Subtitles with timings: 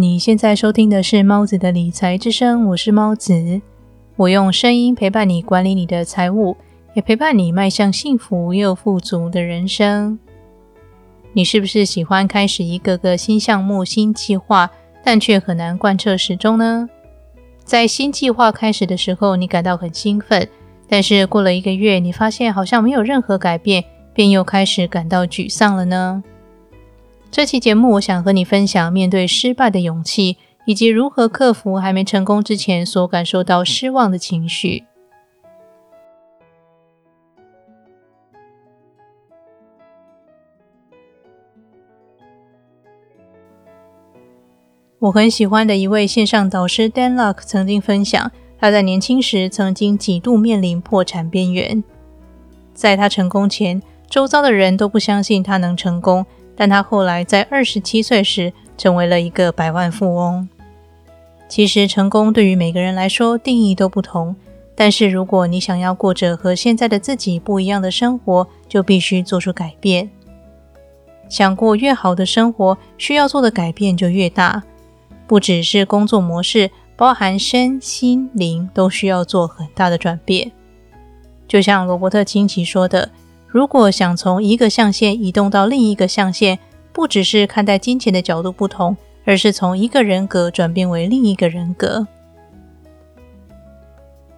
[0.00, 3.60] 你现在收听的是猫子的理财之声，我是猫子，
[4.14, 6.56] 我用声音陪伴你管理你的财务，
[6.94, 10.16] 也陪伴你迈向幸福又富足的人生。
[11.32, 14.70] 你是不是喜欢开始一个个新项目、新计划，
[15.02, 16.88] 但却很难贯彻始终呢？
[17.64, 20.48] 在新计划开始的时候，你感到很兴奋，
[20.88, 23.82] 但是过了一个月，你发现好像没有任何改变，
[24.14, 26.22] 便又开始感到沮丧了呢？
[27.30, 34.84] 这期节目，我想和你分享面对失败的勇气，以及如何克服还没成功之前所感受到失望的情绪。
[45.00, 51.84] 我很喜欢的一位线上导师 Dan Luck 曾经分享，他在年轻时曾经几度面临破产边缘。
[52.74, 56.26] 在他成功前，周遭的人都不相信他能成功，
[56.58, 60.48] 但他后来在二十七岁时成为了一个百万富翁。
[61.48, 64.34] 其实，成功对于每个人来说定义都不同，
[64.74, 70.10] 但是如果你想要过着和现在的自己不一样的生活，就必须做出改变。
[71.28, 74.64] 想过越好的生活，需要做的改变就越大。
[75.28, 80.50] 不只是工作模式，包含身心灵都需要做很大的转变。
[81.46, 83.10] 就像罗伯特清崎说的
[83.48, 86.58] ：“如果想从一个象限移动到另一个象限，
[86.92, 92.06] 不只是看待金钱的角度不同，而是从一个人格转变为另一个人格。”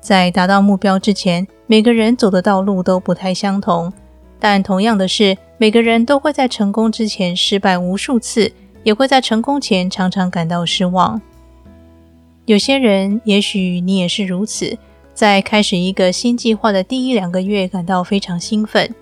[0.00, 3.92] 在达到目标之前，每个人走的道路都不太相同，
[4.38, 8.52] 但同样的是，每个人都会在成功之前失败无数次。
[8.86, 11.20] 也会在成功前常常感到失望。
[12.44, 14.78] 有些人，也许你也是如此，
[15.16, 18.94] 在开始一个新计划的第一两个月感到非常兴奋，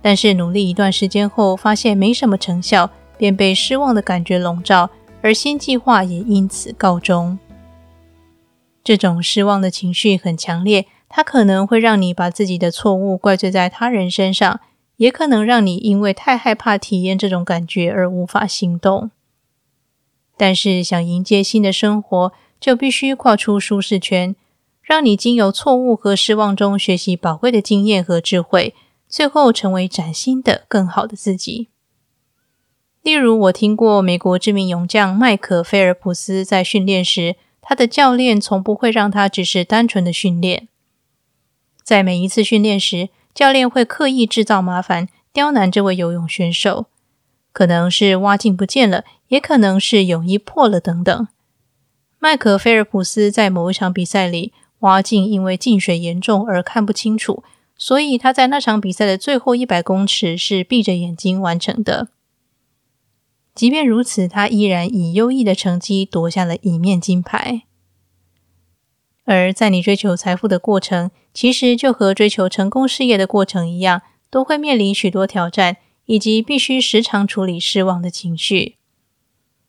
[0.00, 4.88] 但是努力一段时间后发现没什么成效，便被失望的感觉笼罩，
[5.20, 7.38] 而新计划也因此告终。
[8.82, 14.60] 这种失望的情绪很强烈，它可能会让你把自己的错误怪罪在他人身上。
[14.96, 19.10] 也可能让你因为太害怕体验这种感觉而无法行动。
[20.36, 24.36] 但是，想迎接新的生活，就必须跨出舒适圈，
[24.82, 28.74] 让你经由错误和失望中学习宝贵的经验和智慧，
[29.08, 31.68] 最后成为崭新的、更好的自己。
[33.02, 40.68] 例如，我听过美国知名勇将麦克菲尔普斯在训练时，他的教练从不会让他只是单纯的训练，
[41.82, 43.08] 在每一次训练时。
[43.34, 46.84] 教练会刻意制造麻烦，刁难这位游泳选手，
[47.50, 51.28] 可能是蛙镜不见了，也可能是泳衣破了等等。
[52.18, 57.42] 麦克菲尔普斯在某一场比赛里，蛙镜因为进水严重而看不清楚，
[57.76, 62.08] 所以他在那场比赛的最后一百公尺是闭着眼睛完成的。
[63.54, 67.62] 即便如此，他依然以优异的成绩夺下了一面金牌。
[69.24, 75.76] 而在你追求财富的过程，其实就和追求成功事业的过程一样，都会面临许多挑战，
[76.06, 78.76] 以及必须时常处理失望的情绪。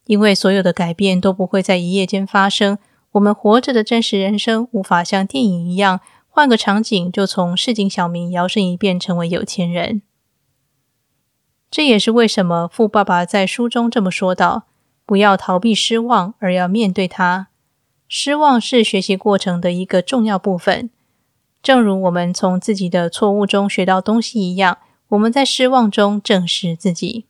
[0.06, 2.78] 因为所有的改变都不会在一夜间发生，
[3.14, 10.02] 我们活着的真实人生无法像电影一样，换个场景就从市井小民摇身一变成为有钱人。
[11.70, 14.64] 这也是为什么富爸爸在书中这么说道
[15.06, 17.48] ：“不要逃避失望，而要面对它。”
[18.08, 20.92] 失望是学习过程的一个重要部分，
[21.64, 24.78] 正如我们从自己的错误中学到东西一样，
[25.10, 27.26] 我们在失望中正视自己。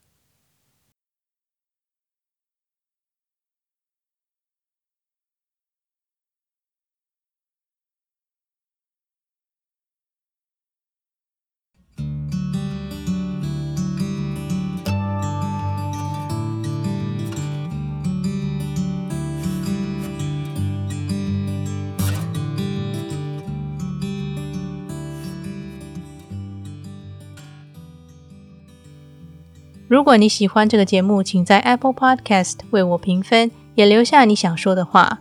[29.88, 35.20] 如果你喜欢这个节目，请在 Apple Podcast 为我评分，也留下你想说的话。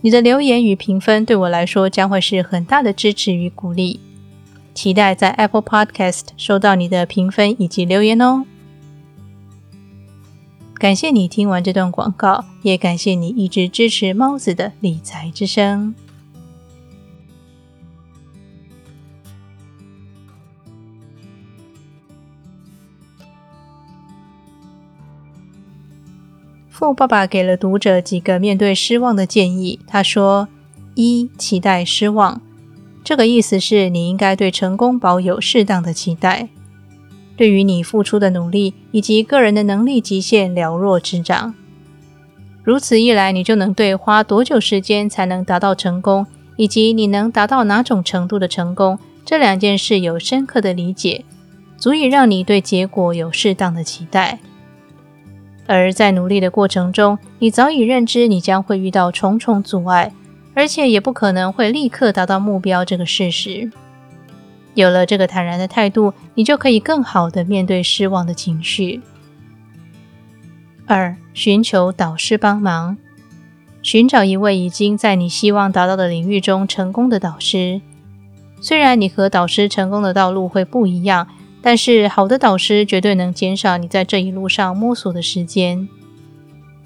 [0.00, 4.00] 你的留言与评分对我来说将会是很大的支持与鼓励。
[4.72, 8.44] 期待在 Apple Podcast 收到你的评分以及留言哦。
[10.78, 15.92] 感谢你听完这段广告，也感谢你一直支持猫子的理财之声。
[26.78, 29.80] 富爸爸给了读者几个面对失望的建议。
[29.84, 30.46] 他说
[30.94, 32.40] ：“一、期待失望，
[33.02, 36.48] 这个意思是你应该对成功保有适当的期待，
[37.36, 41.52] 对于你付出的努力以及个人的能力极限了若指掌。
[42.62, 51.24] 如此一来，你就能对花多久时间才能达到成功，以及你能达到哪种程度的成功这两件事有深刻的理解，
[51.76, 54.38] 足以让你对结果有适当的期待。
[55.68, 60.10] 而在努力的过程中，你早已认知你将会遇到重重阻碍，
[60.54, 63.70] 而且也不可能会立刻达到目标这个事实。
[64.72, 69.02] 有了这个坦然的态度，你就可以更好的面对失望的情绪。
[70.86, 72.96] 二、寻求导师帮忙，
[73.82, 77.82] 寻找一位已经在你希望达到的领域中成功的导师。
[78.62, 81.28] 虽然你和导师成功的道路会不一样，
[81.60, 85.88] 但是好的导师绝对能减少你在这一路上摸索的时间。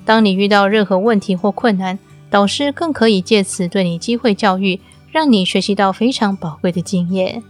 [0.05, 1.99] 当你遇到任何问题或困难，
[2.31, 4.81] 导师更可以借此对你机会教育，
[5.11, 7.43] 让你学习到非常宝贵的经验。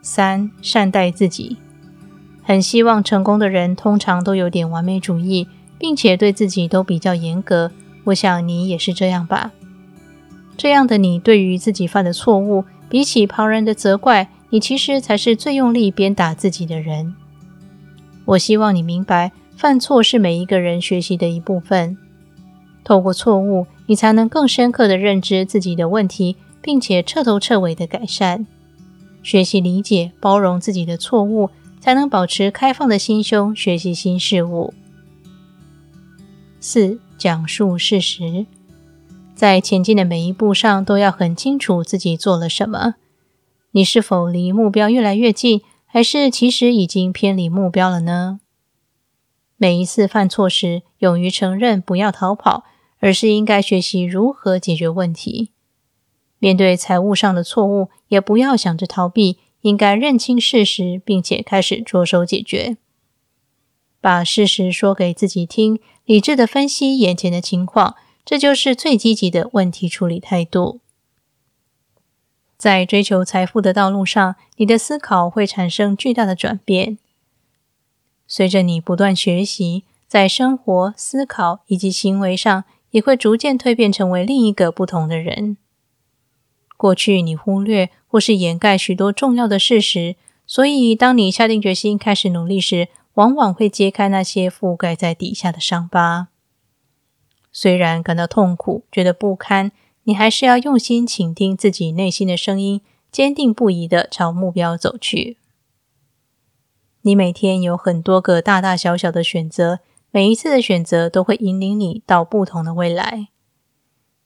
[0.00, 1.58] 三、善待自己。
[2.42, 5.46] 很希望成功的人通常都有点完美主义，
[5.78, 7.70] 并且对自己都比较严格。
[8.04, 9.52] 我想你也是这样吧？
[10.56, 17.14] 这样的你对于自己犯的错误，比起旁人的责怪，你其实才是最用力鞭打自己的人。
[18.26, 21.96] 我希望你明白，犯错是每一个人学习的一部分。
[22.84, 28.46] 透过错误，你才能更深刻的认知自己的问题，并且彻头彻尾的改善。
[29.22, 31.48] 学习理解、包容自己的错误。
[31.80, 34.72] 才能保持开放的心胸，学习新事物。
[36.60, 38.46] 四、讲述事实，
[39.34, 42.94] 在前进的每一步上，都要很清楚自己做了什么。
[43.72, 48.40] 你是否离目标越来越近，还是其实已经偏离目标了呢？
[49.56, 52.64] 每一次犯错时，勇于承认，不要逃跑，
[52.98, 55.50] 而是应该学习如何解决问题。
[56.38, 59.38] 面对财务上的错误，也不要想着逃避。
[59.62, 62.76] 应该认清事实，并且开始着手解决。
[64.00, 70.80] 把事实说给自己听，理智的分析眼前的情况，这就是最积极的问题处理态度。
[72.62, 76.96] 在追求财富的道路上，你的思考会产生巨大的转变。
[78.28, 82.62] 随着你不断学习，在生活、思考以及行为上，
[82.92, 85.56] 也会逐渐蜕变成为另一个不同的人。
[86.76, 90.14] 过去你忽略或是掩盖许多重要的事实，
[90.46, 96.28] 所以当你下定决心开始努力时，往往会揭开那些覆盖在底下的伤疤。
[97.50, 99.72] 虽然感到痛苦、觉得不堪，
[100.04, 105.38] 你还是要用心倾听自己内心的声音，坚定不移的朝目标走去。
[107.02, 113.28] 你每天有很多个大大小小的选择，每一次的选择都会引领你到不同的未来，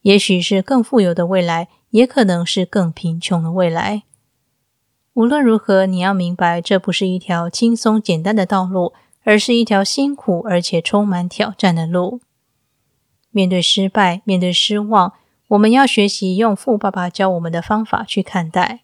[0.03, 1.69] 也许是更富有的未来。
[1.91, 4.03] 也可能是更贫穷的未来。
[5.15, 12.21] 无论如何，你要明白，这不是一条轻松简单的道路，而是一条辛苦而且充满挑战的路。
[13.31, 15.15] 面对失败，面对失望，
[15.49, 18.81] 我们要学习用富爸爸教我们的方法去看待。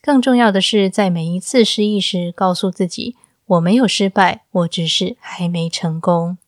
[0.00, 6.38] 更重要的是，在每一次失意时，告诉自己：我没有失败，我只是还没成功。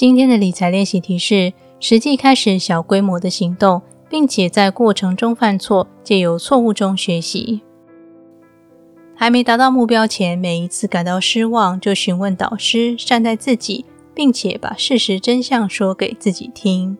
[0.00, 7.60] 今天的理财练习题是：实际开始小规模的行动，并且在过程中犯错，借由错误中学习。
[9.14, 16.96] 还没达到目标前，每一次感到失望，就询问导师，善待自己，并且把事实真相说给自己听。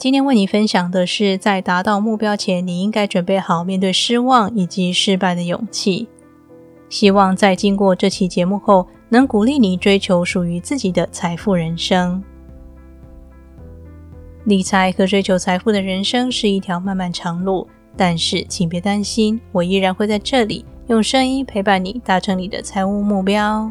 [0.00, 6.08] 今天为你分享的是，在达到目标前，你应该准备好面对失望以及失败的勇气。
[6.88, 12.24] 希望在经过这期节目后，能鼓励你追求属于自己的财富人生。
[14.44, 23.70] 理财和追求财富的人生是一条漫漫长路，但是请别担心，我依然会在这里用声音陪伴你，达成你的财务目标。